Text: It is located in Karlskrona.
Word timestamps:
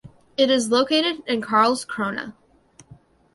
It 0.35 0.49
is 0.49 0.71
located 0.71 1.21
in 1.27 1.43
Karlskrona. 1.43 2.33